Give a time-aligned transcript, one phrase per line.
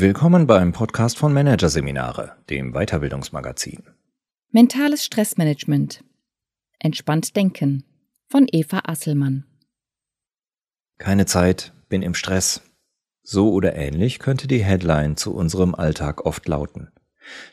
[0.00, 3.82] Willkommen beim Podcast von Managerseminare, dem Weiterbildungsmagazin.
[4.52, 6.04] Mentales Stressmanagement.
[6.78, 7.82] Entspannt denken
[8.28, 9.44] von Eva Asselmann.
[10.98, 12.62] Keine Zeit, bin im Stress.
[13.24, 16.92] So oder ähnlich könnte die Headline zu unserem Alltag oft lauten.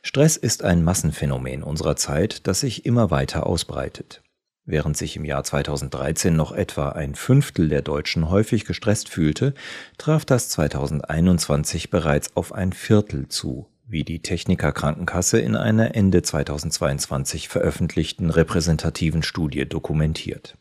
[0.03, 4.21] Stress ist ein Massenphänomen unserer Zeit, das sich immer weiter ausbreitet.
[4.67, 9.53] Während sich im Jahr 2013 noch etwa ein Fünftel der Deutschen häufig gestresst fühlte,
[9.99, 16.23] traf das 2021 bereits auf ein Viertel zu, wie die Techniker Krankenkasse in einer Ende
[16.23, 20.57] 2022 veröffentlichten repräsentativen Studie dokumentiert.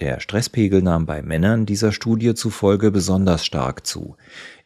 [0.00, 4.16] Der Stresspegel nahm bei Männern dieser Studie zufolge besonders stark zu.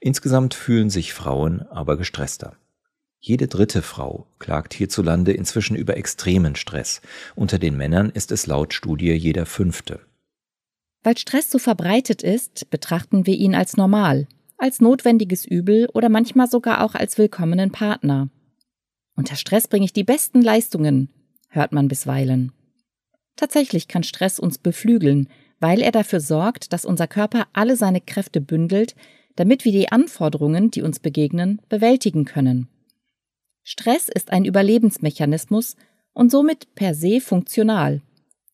[0.01, 2.57] Insgesamt fühlen sich Frauen aber gestresster.
[3.27, 7.01] Jede dritte Frau klagt hierzulande inzwischen über extremen Stress.
[7.35, 10.01] Unter den Männern ist es laut Studie jeder fünfte.
[11.03, 14.29] Weil Stress so verbreitet ist, betrachten wir ihn als normal,
[14.59, 18.29] als notwendiges Übel oder manchmal sogar auch als willkommenen Partner.
[19.17, 21.09] Unter Stress bringe ich die besten Leistungen,
[21.49, 22.53] hört man bisweilen.
[23.37, 28.43] Tatsächlich kann Stress uns beflügeln, weil er dafür sorgt, dass unser Körper alle seine Kräfte
[28.43, 28.95] bündelt,
[29.35, 32.69] damit wir die Anforderungen, die uns begegnen, bewältigen können.
[33.65, 35.77] Stress ist ein Überlebensmechanismus
[36.13, 38.03] und somit per se funktional,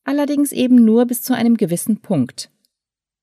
[0.05, 2.51] allerdings eben nur bis zu einem gewissen Punkt.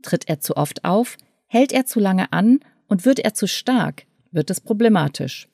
[0.04, 4.06] Tritt er zu oft auf, hält er zu lange an und wird er zu stark,
[4.32, 5.48] wird es problematisch.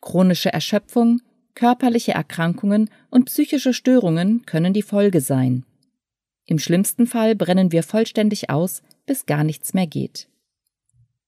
[0.00, 1.22] Chronische Erschöpfung,
[1.54, 5.64] körperliche Erkrankungen und psychische Störungen können die Folge sein.
[6.46, 10.28] Im schlimmsten Fall brennen wir vollständig aus, bis gar nichts mehr geht.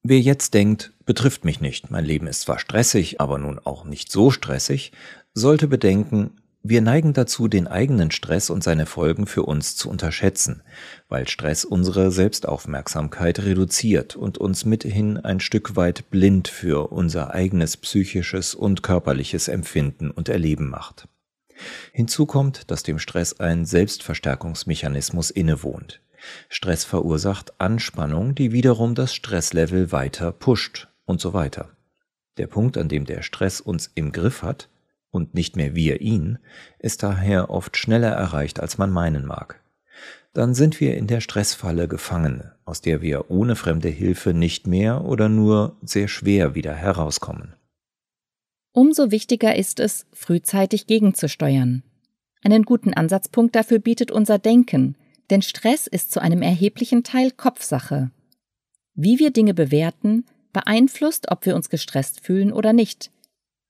[0.03, 4.13] Wer jetzt denkt, betrifft mich nicht, mein Leben ist zwar stressig, aber nun auch nicht
[4.13, 4.93] so stressig,
[5.33, 6.33] sollte bedenken,
[6.69, 10.65] wir neigen dazu, den eigenen Stress und seine Folgen für uns zu unterschätzen,
[11.09, 17.77] weil Stress unsere Selbstaufmerksamkeit reduziert und uns mithin ein Stück weit blind für unser eigenes
[17.77, 21.07] psychisches und körperliches Empfinden und Erleben macht.
[21.93, 26.01] Hinzu kommt, dass dem Stress ein Selbstverstärkungsmechanismus innewohnt.
[26.49, 31.71] Stress verursacht Anspannung, die wiederum das Stresslevel weiter pusht und so weiter.
[32.37, 34.69] Der Punkt, an dem der Stress uns im Griff hat
[35.11, 36.39] und nicht mehr wir ihn,
[36.79, 39.63] ist daher oft schneller erreicht, als man meinen mag.
[40.35, 45.05] Dann sind wir in der Stressfalle gefangen, aus der wir ohne fremde Hilfe nicht mehr
[45.07, 47.55] oder nur sehr schwer wieder herauskommen.
[48.73, 51.83] Umso wichtiger ist es, frühzeitig gegenzusteuern.
[52.45, 54.97] Einen guten Ansatzpunkt dafür bietet unser Denken,
[55.31, 58.11] denn Stress ist zu einem erheblichen Teil Kopfsache.
[58.95, 63.11] Wie wir Dinge bewerten, beeinflusst, ob wir uns gestresst fühlen oder nicht.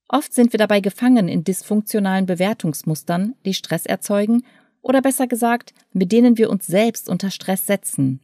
[0.08, 4.44] Oft sind wir dabei gefangen in dysfunktionalen Bewertungsmustern, die Stress erzeugen
[4.82, 8.20] oder besser gesagt, mit denen wir uns selbst unter Stress setzen.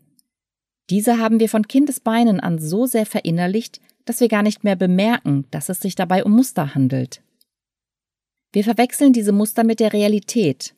[0.91, 5.45] Diese haben wir von Kindesbeinen an so sehr verinnerlicht, dass wir gar nicht mehr bemerken,
[5.51, 7.21] dass es sich dabei um Muster handelt.
[8.53, 10.75] Wir verwechseln diese Muster mit der Realität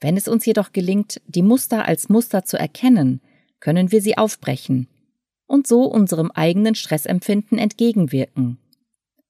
[0.00, 3.20] wenn es uns jedoch gelingt, die Muster als Muster zu erkennen,
[3.60, 4.88] können wir sie aufbrechen
[5.46, 8.58] und so unserem eigenen Stressempfinden entgegenwirken.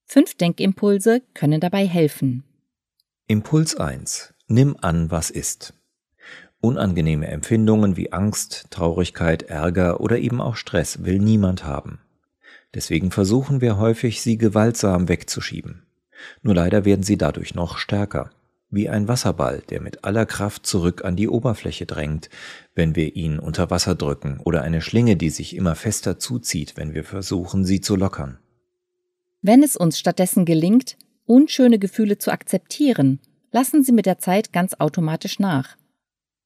[0.05, 2.45] Fünf Denkimpulse können dabei helfen.
[3.27, 4.35] Impuls 1.
[4.49, 5.75] Nimm an, was ist.
[6.61, 11.99] Unangenehme Empfindungen wie Angst, Traurigkeit, Ärger oder eben auch Stress will niemand haben.
[12.75, 15.87] Deswegen versuchen wir häufig, sie gewaltsam wegzuschieben.
[16.43, 18.31] Nur leider werden sie dadurch noch stärker
[18.71, 22.29] wie ein Wasserball, der mit aller Kraft zurück an die Oberfläche drängt,
[22.75, 26.95] wenn wir ihn unter Wasser drücken, oder eine Schlinge, die sich immer fester zuzieht, wenn
[26.95, 28.39] wir versuchen, sie zu lockern.
[29.43, 33.21] Wenn es uns stattdessen gelingt, unschöne Gefühle zu akzeptieren,
[33.53, 35.77] lassen sie mit der Zeit ganz automatisch nach.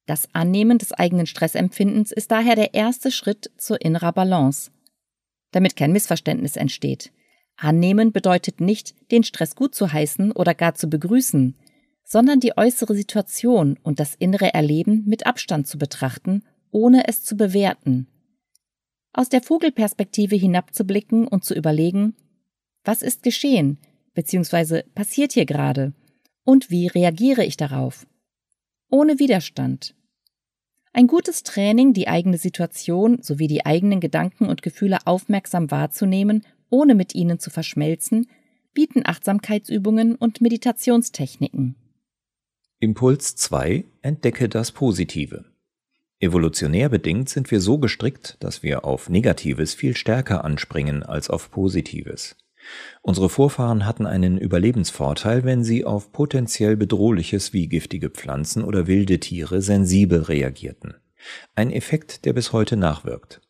[0.05, 4.71] Das Annehmen des eigenen Stressempfindens ist daher der erste Schritt zur innerer Balance.
[5.51, 7.11] Damit kein Missverständnis entsteht.
[7.57, 11.55] Annehmen bedeutet nicht, den Stress gut zu heißen oder gar zu begrüßen,
[12.11, 17.37] sondern die äußere Situation und das innere Erleben mit Abstand zu betrachten, ohne es zu
[17.37, 18.07] bewerten.
[19.13, 22.17] Aus der Vogelperspektive hinabzublicken und zu überlegen,
[22.83, 23.77] was ist geschehen,
[24.13, 25.93] beziehungsweise passiert hier gerade,
[26.43, 28.05] und wie reagiere ich darauf?
[28.89, 29.95] Ohne Widerstand.
[30.91, 36.93] Ein gutes Training, die eigene Situation sowie die eigenen Gedanken und Gefühle aufmerksam wahrzunehmen, ohne
[36.93, 38.27] mit ihnen zu verschmelzen,
[38.73, 41.77] bieten Achtsamkeitsübungen und Meditationstechniken.
[42.83, 43.85] Impuls 2.
[44.01, 45.45] Entdecke das Positive.
[46.19, 51.51] Evolutionär bedingt sind wir so gestrickt, dass wir auf Negatives viel stärker anspringen als auf
[51.51, 52.37] Positives.
[53.03, 59.19] Unsere Vorfahren hatten einen Überlebensvorteil, wenn sie auf potenziell Bedrohliches wie giftige Pflanzen oder wilde
[59.19, 60.95] Tiere sensibel reagierten.
[61.53, 63.40] Ein Effekt, der bis heute nachwirkt.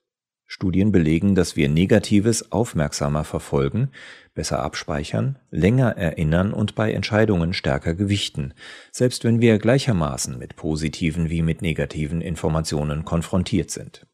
[0.53, 3.89] Studien belegen, dass wir Negatives aufmerksamer verfolgen,
[4.33, 8.53] besser abspeichern, länger erinnern und bei Entscheidungen stärker gewichten,
[8.91, 14.05] selbst wenn wir gleichermaßen mit positiven wie mit negativen Informationen konfrontiert sind.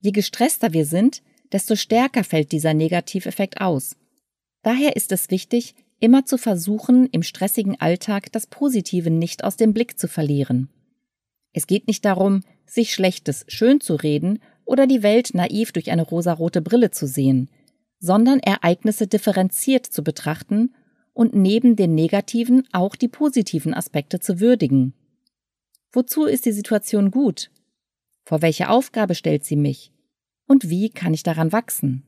[0.00, 1.22] Je gestresster wir sind,
[1.52, 3.94] desto stärker fällt dieser Negativeffekt aus.
[4.64, 9.72] Daher ist es wichtig, immer zu versuchen, im stressigen Alltag das Positive nicht aus dem
[9.72, 10.68] Blick zu verlieren.
[11.52, 14.40] Es geht nicht darum, sich Schlechtes schön zu reden
[14.70, 17.50] oder die Welt naiv durch eine rosarote Brille zu sehen,
[17.98, 20.76] sondern Ereignisse differenziert zu betrachten
[21.12, 24.94] und neben den negativen auch die positiven Aspekte zu würdigen.
[25.90, 27.50] Wozu ist die Situation gut?
[28.24, 29.90] Vor welche Aufgabe stellt sie mich?
[30.46, 32.04] Und wie kann ich daran wachsen?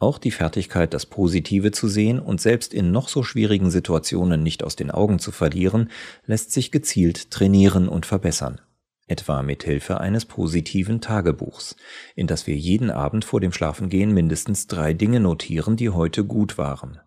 [0.00, 4.64] Auch die Fertigkeit, das Positive zu sehen und selbst in noch so schwierigen Situationen nicht
[4.64, 5.88] aus den Augen zu verlieren,
[6.26, 8.60] lässt sich gezielt trainieren und verbessern
[9.08, 11.76] etwa mit Hilfe eines positiven Tagebuchs,
[12.14, 16.58] in das wir jeden Abend vor dem Schlafengehen mindestens drei Dinge notieren, die heute gut
[16.58, 17.00] waren.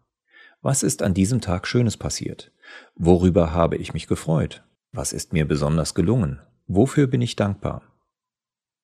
[0.62, 2.52] Was ist an diesem Tag Schönes passiert?
[2.96, 4.64] Worüber habe ich mich gefreut?
[4.92, 6.42] Was ist mir besonders gelungen?
[6.68, 7.82] Wofür bin ich dankbar?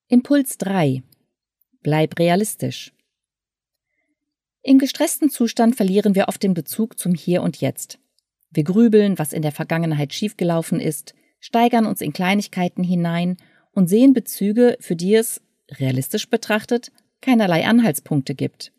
[0.07, 1.03] Impuls 3.
[1.83, 2.93] Bleib realistisch.
[4.61, 7.99] Im gestressten Zustand verlieren wir oft den Bezug zum Hier und Jetzt.
[8.49, 11.13] Wir grübeln, was in der Vergangenheit schiefgelaufen ist,
[11.47, 13.37] steigern uns in Kleinigkeiten hinein
[13.71, 15.41] und sehen Bezüge, für die es,
[15.79, 16.91] realistisch betrachtet,
[17.21, 18.73] keinerlei Anhaltspunkte gibt.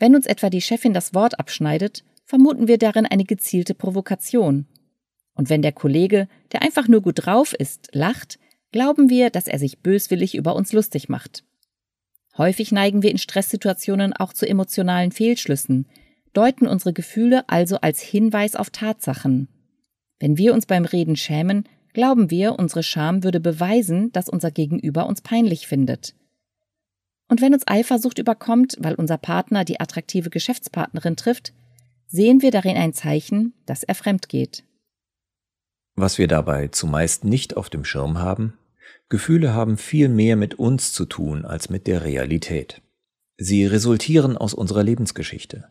[0.00, 4.66] Wenn uns etwa die Chefin das Wort abschneidet, vermuten wir darin eine gezielte Provokation.
[5.34, 8.40] Und wenn der Kollege, der einfach nur gut drauf ist, lacht,
[8.72, 11.44] glauben wir, dass er sich böswillig über uns lustig macht.
[12.36, 15.86] Häufig neigen wir in Stresssituationen auch zu emotionalen Fehlschlüssen,
[16.32, 19.53] deuten unsere Gefühle also als Hinweis auf Tatsachen.
[20.24, 25.04] Wenn wir uns beim Reden schämen, glauben wir, unsere Scham würde beweisen, dass unser Gegenüber
[25.04, 26.14] uns peinlich findet.
[27.28, 31.52] Und wenn uns Eifersucht überkommt, weil unser Partner die attraktive Geschäftspartnerin trifft,
[32.06, 34.64] sehen wir darin ein Zeichen, dass er fremd geht.
[35.94, 38.54] Was wir dabei zumeist nicht auf dem Schirm haben,
[39.10, 42.80] Gefühle haben viel mehr mit uns zu tun als mit der Realität.
[43.36, 45.70] Sie resultieren aus unserer Lebensgeschichte.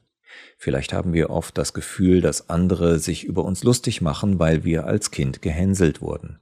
[0.58, 4.86] Vielleicht haben wir oft das Gefühl, dass andere sich über uns lustig machen, weil wir
[4.86, 6.40] als Kind gehänselt wurden.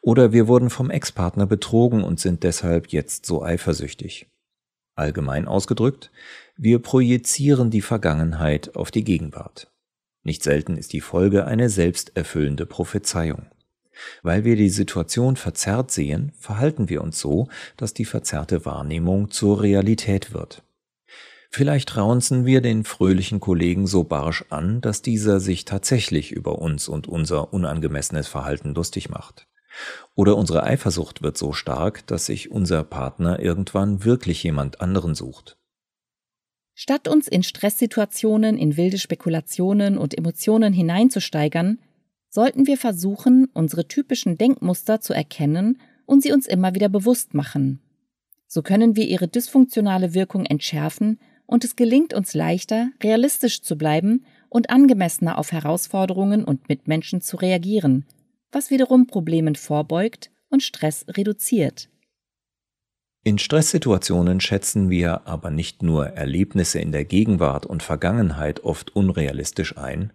[0.00, 4.28] Oder wir wurden vom Ex-Partner betrogen und sind deshalb jetzt so eifersüchtig.
[4.94, 6.10] Allgemein ausgedrückt,
[6.56, 9.70] wir projizieren die Vergangenheit auf die Gegenwart.
[10.22, 13.46] Nicht selten ist die Folge eine selbsterfüllende Prophezeiung.
[14.22, 19.62] Weil wir die Situation verzerrt sehen, verhalten wir uns so, dass die verzerrte Wahrnehmung zur
[19.62, 20.62] Realität wird.
[21.50, 26.88] Vielleicht raunzen wir den fröhlichen Kollegen so barsch an, dass dieser sich tatsächlich über uns
[26.88, 29.46] und unser unangemessenes Verhalten lustig macht.
[30.14, 35.58] Oder unsere Eifersucht wird so stark, dass sich unser Partner irgendwann wirklich jemand anderen sucht.
[36.74, 41.78] Statt uns in Stresssituationen, in wilde Spekulationen und Emotionen hineinzusteigern,
[42.28, 47.80] sollten wir versuchen, unsere typischen Denkmuster zu erkennen und sie uns immer wieder bewusst machen.
[48.46, 54.24] So können wir ihre dysfunktionale Wirkung entschärfen und es gelingt uns leichter, realistisch zu bleiben
[54.48, 58.04] und angemessener auf Herausforderungen und Mitmenschen zu reagieren,
[58.52, 61.88] was wiederum Problemen vorbeugt und Stress reduziert.
[63.22, 69.76] In Stresssituationen schätzen wir aber nicht nur Erlebnisse in der Gegenwart und Vergangenheit oft unrealistisch
[69.76, 70.12] ein,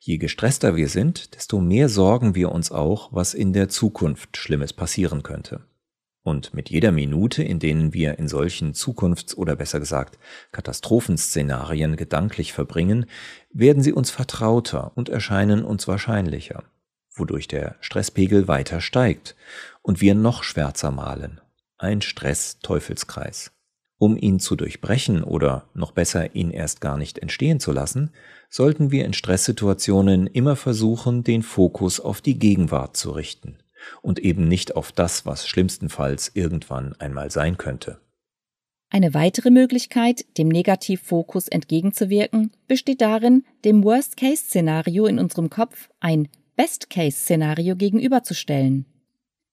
[0.00, 4.72] je gestresster wir sind, desto mehr sorgen wir uns auch, was in der Zukunft Schlimmes
[4.72, 5.60] passieren könnte.
[6.28, 10.18] Und mit jeder Minute, in denen wir in solchen Zukunfts- oder besser gesagt
[10.52, 13.06] Katastrophenszenarien gedanklich verbringen,
[13.50, 16.64] werden sie uns vertrauter und erscheinen uns wahrscheinlicher,
[17.14, 19.36] wodurch der Stresspegel weiter steigt
[19.80, 21.40] und wir noch schwärzer malen.
[21.78, 23.52] Ein Stress-Teufelskreis.
[23.96, 28.10] Um ihn zu durchbrechen oder noch besser ihn erst gar nicht entstehen zu lassen,
[28.50, 33.56] sollten wir in Stresssituationen immer versuchen, den Fokus auf die Gegenwart zu richten
[34.02, 38.00] und eben nicht auf das, was schlimmstenfalls irgendwann einmal sein könnte.
[38.90, 47.76] Eine weitere Möglichkeit, dem Negativfokus entgegenzuwirken, besteht darin, dem Worst-Case-Szenario in unserem Kopf ein Best-Case-Szenario
[47.76, 48.86] gegenüberzustellen.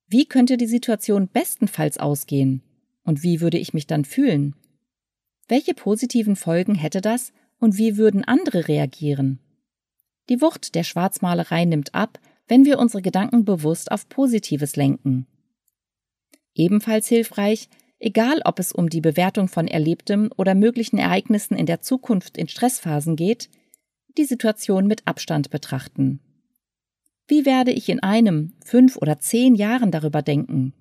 [0.08, 2.62] Wie könnte die Situation bestenfalls ausgehen?
[3.04, 4.56] Und wie würde ich mich dann fühlen?
[5.48, 9.40] Welche positiven Folgen hätte das und wie würden andere reagieren?
[10.30, 15.28] Die Wucht der Schwarzmalerei nimmt ab, wenn wir unsere Gedanken bewusst auf Positives lenken.
[16.54, 21.82] Ebenfalls hilfreich, egal ob es um die Bewertung von Erlebtem oder möglichen Ereignissen in der
[21.82, 23.50] Zukunft in Stressphasen geht,
[24.18, 26.20] die Situation mit Abstand betrachten.
[27.28, 30.74] Wie werde ich in einem, fünf oder zehn Jahren darüber denken?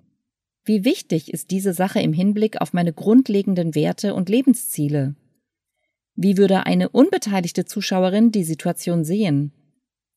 [0.63, 5.15] Wie wichtig ist diese Sache im Hinblick auf meine grundlegenden Werte und Lebensziele?
[6.15, 9.51] Wie würde eine unbeteiligte Zuschauerin die Situation sehen?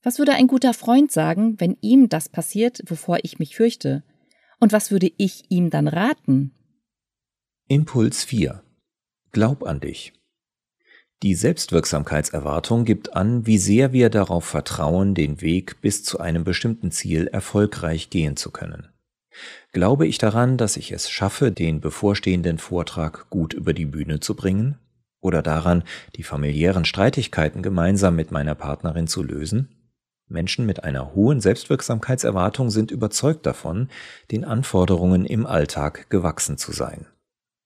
[0.02, 4.05] Was würde ein guter Freund sagen, wenn ihm das passiert, wovor ich mich fürchte?
[4.61, 6.52] Und was würde ich ihm dann raten?
[7.69, 8.62] Impuls 4.
[9.33, 10.12] Glaub an dich.
[11.25, 16.93] Die Selbstwirksamkeitserwartung gibt an, wie sehr wir darauf vertrauen, den Weg bis zu einem bestimmten
[16.93, 18.88] Ziel erfolgreich gehen zu können.
[19.73, 24.37] Glaube ich daran, dass ich es schaffe, den bevorstehenden Vortrag gut über die Bühne zu
[24.37, 24.78] bringen?
[25.21, 25.83] Oder daran,
[26.14, 29.77] die familiären Streitigkeiten gemeinsam mit meiner Partnerin zu lösen?
[30.28, 33.88] Menschen mit einer hohen Selbstwirksamkeitserwartung sind überzeugt davon,
[34.30, 37.06] den Anforderungen im Alltag gewachsen zu sein.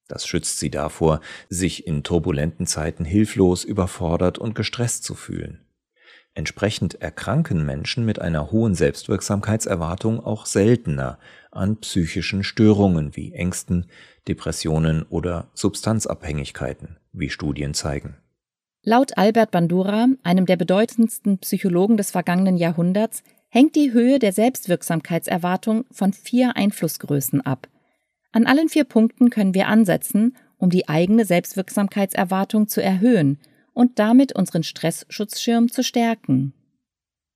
[0.08, 5.60] Das schützt sie davor, sich in turbulenten Zeiten hilflos, überfordert und gestresst zu fühlen.
[6.34, 11.18] Entsprechend erkranken Menschen mit einer hohen Selbstwirksamkeitserwartung auch seltener
[11.50, 13.86] an psychischen Störungen wie Ängsten,
[14.28, 18.16] Depressionen oder Substanzabhängigkeiten, wie Studien zeigen.
[18.84, 25.84] Laut Albert Bandura, einem der bedeutendsten Psychologen des vergangenen Jahrhunderts, hängt die Höhe der Selbstwirksamkeitserwartung
[25.92, 27.68] von vier Einflussgrößen ab.
[28.32, 33.38] An allen vier Punkten können wir ansetzen, um die eigene Selbstwirksamkeitserwartung zu erhöhen
[33.72, 36.52] und damit unseren Stressschutzschirm zu stärken.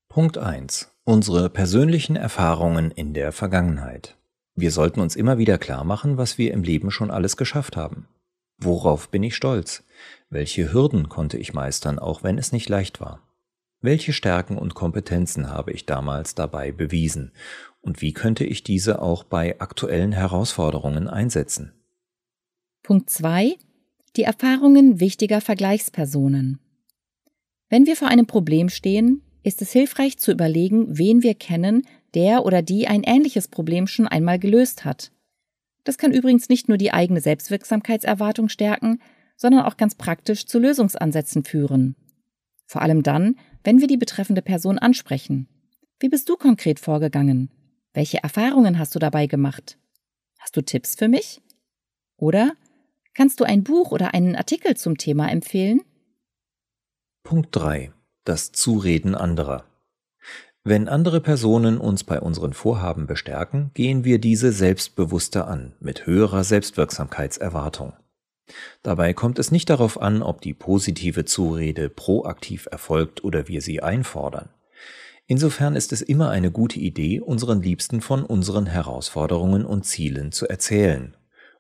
[0.09, 0.91] Punkt 1.
[1.05, 4.17] Unsere persönlichen Erfahrungen in der Vergangenheit.
[4.57, 8.09] Wir sollten uns immer wieder klar machen, was wir im Leben schon alles geschafft haben.
[8.59, 9.85] Worauf bin ich stolz?
[10.29, 13.23] Welche Hürden konnte ich meistern, auch wenn es nicht leicht war?
[13.81, 17.33] Welche Stärken und Kompetenzen habe ich damals dabei bewiesen?
[17.81, 21.73] Und wie könnte ich diese auch bei aktuellen Herausforderungen einsetzen?
[22.83, 23.57] Punkt 2.
[24.17, 26.59] Die Erfahrungen wichtiger Vergleichspersonen.
[27.69, 32.45] Wenn wir vor einem Problem stehen, ist es hilfreich zu überlegen, wen wir kennen, der
[32.45, 35.13] oder die ein ähnliches Problem schon einmal gelöst hat.
[35.85, 39.01] Das kann übrigens nicht nur die eigene Selbstwirksamkeitserwartung stärken,
[39.37, 41.97] sondern auch ganz praktisch zu Lösungsansätzen führen.
[42.67, 45.49] Vor allem dann, wenn wir die betreffende Person ansprechen.
[46.01, 47.51] Wie bist du konkret vorgegangen?
[47.93, 49.79] Welche Erfahrungen hast du dabei gemacht?
[50.39, 51.41] Hast du Tipps für mich?
[52.17, 52.53] Oder
[53.15, 55.81] kannst du ein Buch oder einen Artikel zum Thema empfehlen?
[57.23, 57.93] Punkt 3.
[58.25, 59.65] Das Zureden anderer.
[60.65, 66.43] Wenn andere Personen uns bei unseren Vorhaben bestärken, gehen wir diese selbstbewusster an, mit höherer
[66.43, 67.93] Selbstwirksamkeitserwartung.
[68.83, 73.83] Dabei kommt es nicht darauf an, ob die positive Zurede proaktiv erfolgt oder wir sie
[73.83, 74.51] einfordern.
[75.27, 80.49] Insofern ist es immer eine gute Idee, unseren Liebsten von unseren Herausforderungen und Zielen zu
[80.49, 81.17] erzählen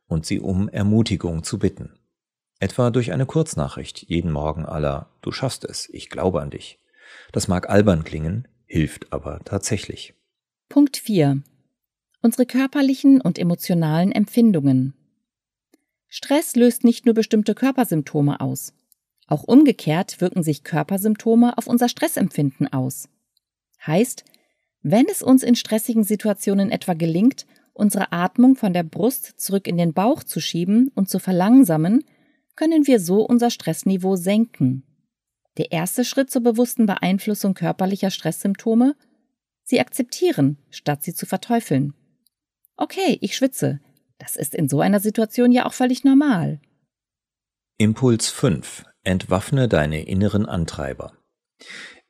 [0.06, 1.98] und sie um Ermutigung zu bitten.
[2.60, 6.78] Etwa durch eine Kurznachricht jeden Morgen aller Du schaffst es, ich glaube an dich.
[7.32, 10.14] Das mag albern klingen, hilft aber tatsächlich.
[10.68, 11.42] Punkt 4.
[12.22, 14.94] Unsere körperlichen und emotionalen Empfindungen.
[16.16, 18.72] Stress löst nicht nur bestimmte Körpersymptome aus.
[19.26, 23.10] Auch umgekehrt wirken sich Körpersymptome auf unser Stressempfinden aus.
[23.86, 24.24] Heißt,
[24.80, 27.44] wenn es uns in stressigen Situationen etwa gelingt,
[27.74, 32.02] unsere Atmung von der Brust zurück in den Bauch zu schieben und zu verlangsamen,
[32.54, 34.84] können wir so unser Stressniveau senken.
[35.58, 38.96] Der erste Schritt zur bewussten Beeinflussung körperlicher Stresssymptome?
[39.64, 41.92] Sie akzeptieren, statt sie zu verteufeln.
[42.78, 43.80] Okay, ich schwitze.
[44.26, 46.60] Das ist in so einer Situation ja auch völlig normal.
[47.78, 48.82] Impuls 5.
[49.04, 51.12] Entwaffne deine inneren Antreiber.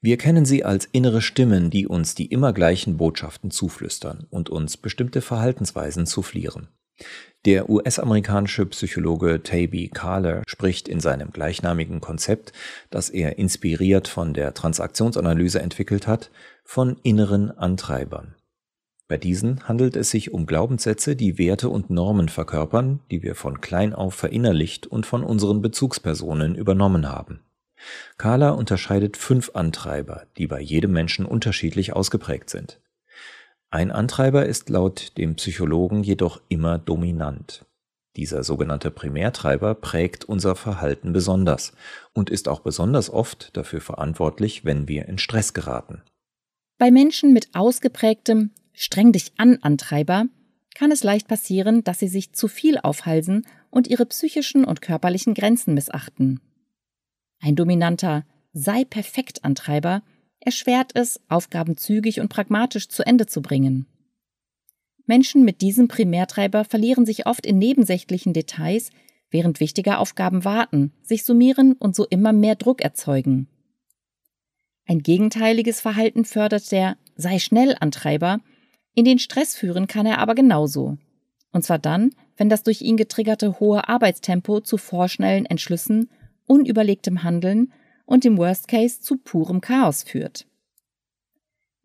[0.00, 4.78] Wir kennen sie als innere Stimmen, die uns die immer gleichen Botschaften zuflüstern und uns
[4.78, 6.68] bestimmte Verhaltensweisen zuflieren.
[7.44, 12.54] Der US-amerikanische Psychologe Taby Kahler spricht in seinem gleichnamigen Konzept,
[12.88, 16.30] das er inspiriert von der Transaktionsanalyse entwickelt hat,
[16.64, 18.36] von inneren Antreibern.
[19.08, 23.60] Bei diesen handelt es sich um Glaubenssätze, die Werte und Normen verkörpern, die wir von
[23.60, 27.40] klein auf verinnerlicht und von unseren Bezugspersonen übernommen haben.
[28.18, 32.80] Kahler unterscheidet fünf Antreiber, die bei jedem Menschen unterschiedlich ausgeprägt sind.
[33.70, 37.64] Ein Antreiber ist laut dem Psychologen jedoch immer dominant.
[38.16, 41.74] Dieser sogenannte Primärtreiber prägt unser Verhalten besonders
[42.14, 46.02] und ist auch besonders oft dafür verantwortlich, wenn wir in Stress geraten.
[46.78, 50.26] Bei Menschen mit ausgeprägtem Streng dich an Antreiber
[50.74, 55.32] kann es leicht passieren, dass sie sich zu viel aufhalsen und ihre psychischen und körperlichen
[55.32, 56.40] Grenzen missachten.
[57.40, 60.02] Ein dominanter Sei perfekt Antreiber
[60.40, 63.86] erschwert es, Aufgaben zügig und pragmatisch zu Ende zu bringen.
[65.06, 68.90] Menschen mit diesem Primärtreiber verlieren sich oft in nebensächlichen Details,
[69.30, 73.48] während wichtige Aufgaben warten, sich summieren und so immer mehr Druck erzeugen.
[74.86, 78.40] Ein gegenteiliges Verhalten fördert der Sei schnell Antreiber,
[78.96, 80.96] in den Stress führen kann er aber genauso.
[81.52, 86.10] Und zwar dann, wenn das durch ihn getriggerte hohe Arbeitstempo zu vorschnellen Entschlüssen,
[86.46, 87.72] unüberlegtem Handeln
[88.06, 90.46] und im Worst Case zu purem Chaos führt.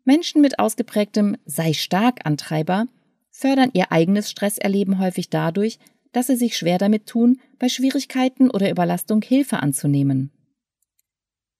[0.04, 2.86] Menschen mit ausgeprägtem Sei stark Antreiber
[3.30, 5.78] fördern ihr eigenes Stresserleben häufig dadurch,
[6.12, 10.30] dass sie sich schwer damit tun, bei Schwierigkeiten oder Überlastung Hilfe anzunehmen.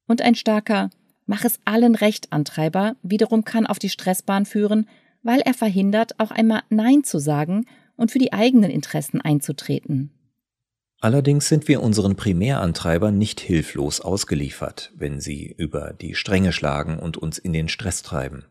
[0.07, 0.89] Und ein starker
[1.27, 4.89] Mach es allen recht Antreiber wiederum kann auf die Stressbahn führen,
[5.23, 10.11] weil er verhindert, auch einmal Nein zu sagen und für die eigenen Interessen einzutreten.
[11.01, 17.17] Allerdings sind wir unseren Primärantreibern nicht hilflos ausgeliefert, wenn sie über die Stränge schlagen und
[17.17, 18.45] uns in den Stress treiben.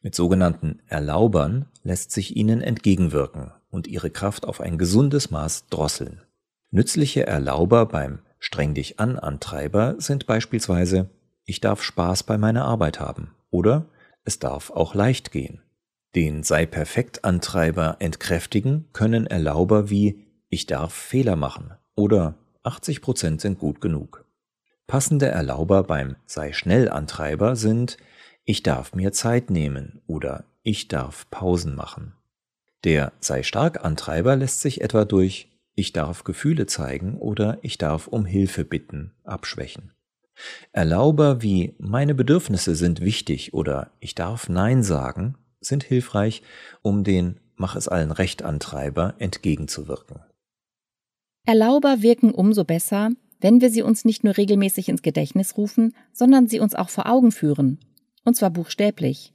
[0.00, 6.22] Mit sogenannten Erlaubern lässt sich ihnen entgegenwirken und ihre Kraft auf ein gesundes Maß drosseln.
[6.70, 11.10] Nützliche Erlauber beim Streng dich an Antreiber sind beispielsweise
[11.44, 13.86] Ich darf Spaß bei meiner Arbeit haben oder
[14.24, 15.60] Es darf auch leicht gehen.
[16.14, 23.40] Den Sei perfekt Antreiber entkräftigen können Erlauber wie ich darf Fehler machen oder 80 Prozent
[23.42, 24.24] sind gut genug.
[24.86, 27.98] Passende Erlauber beim Sei schnell Antreiber sind
[28.46, 32.14] Ich darf mir Zeit nehmen oder Ich darf Pausen machen.
[32.84, 38.06] Der Sei stark Antreiber lässt sich etwa durch Ich darf Gefühle zeigen oder Ich darf
[38.06, 39.92] um Hilfe bitten abschwächen.
[40.72, 46.42] Erlauber wie Meine Bedürfnisse sind wichtig oder Ich darf Nein sagen sind hilfreich,
[46.82, 50.20] um den Mach es allen recht Antreiber entgegenzuwirken.
[51.44, 53.10] Erlauber wirken umso besser,
[53.40, 57.06] wenn wir sie uns nicht nur regelmäßig ins Gedächtnis rufen, sondern sie uns auch vor
[57.06, 57.80] Augen führen.
[58.24, 59.32] Und zwar buchstäblich.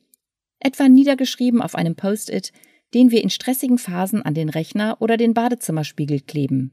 [0.59, 2.53] Etwa niedergeschrieben auf einem Post-it,
[2.93, 6.71] den wir in stressigen Phasen an den Rechner oder den Badezimmerspiegel kleben.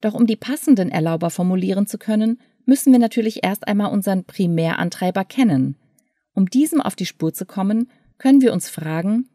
[0.00, 5.24] Doch um die passenden Erlauber formulieren zu können, müssen wir natürlich erst einmal unseren Primärantreiber
[5.24, 5.76] kennen.
[6.34, 9.28] Um diesem auf die Spur zu kommen, können wir uns fragen,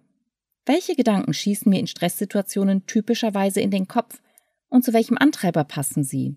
[0.65, 4.21] welche Gedanken schießen mir in Stresssituationen typischerweise in den Kopf
[4.69, 6.35] und zu welchem Antreiber passen sie?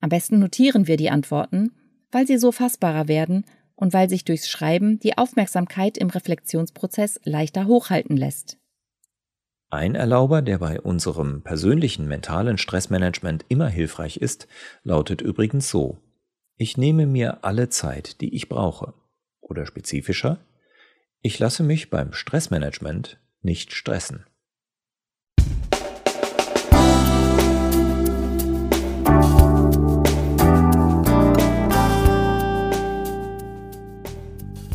[0.00, 1.72] Am besten notieren wir die Antworten,
[2.10, 7.66] weil sie so fassbarer werden und weil sich durchs Schreiben die Aufmerksamkeit im Reflexionsprozess leichter
[7.66, 8.58] hochhalten lässt.
[9.70, 14.48] Ein Erlauber, der bei unserem persönlichen mentalen Stressmanagement immer hilfreich ist,
[14.82, 15.98] lautet übrigens so.
[16.56, 18.94] Ich nehme mir alle Zeit, die ich brauche.
[19.40, 20.40] Oder spezifischer,
[21.22, 24.24] ich lasse mich beim Stressmanagement nicht stressen.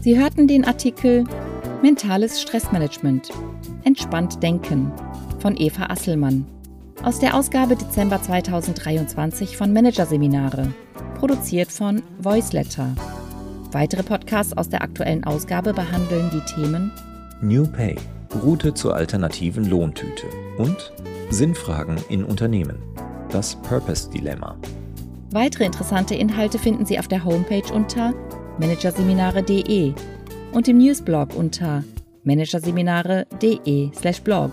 [0.01, 1.23] Sie hörten den Artikel
[1.81, 3.29] Mentales Stressmanagement.
[3.85, 4.91] Entspannt denken
[5.39, 6.45] von Eva Asselmann
[7.03, 10.73] aus der Ausgabe Dezember 2023 von Managerseminare,
[11.19, 12.95] produziert von Voiceletter.
[13.73, 16.91] Weitere Podcasts aus der aktuellen Ausgabe behandeln die Themen
[17.41, 17.95] New Pay,
[18.43, 20.27] Route zur alternativen Lohntüte
[20.59, 20.93] und
[21.31, 22.77] Sinnfragen in Unternehmen,
[23.31, 24.55] das Purpose Dilemma.
[25.31, 28.13] Weitere interessante Inhalte finden Sie auf der Homepage unter
[28.59, 29.93] managerseminare.de
[30.51, 31.83] und im Newsblog unter
[32.25, 34.51] managerseminare.de/blog.